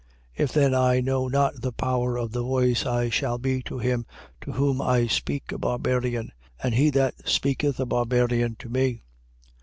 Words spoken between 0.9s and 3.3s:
know not the power of the voice, I